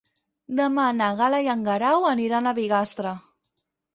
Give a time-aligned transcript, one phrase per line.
[0.59, 3.15] Demà na Gal·la i en Guerau aniran a Bigastre.